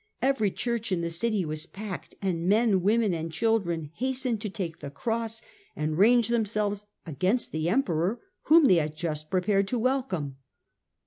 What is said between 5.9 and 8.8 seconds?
range them selves against the Emperor whom they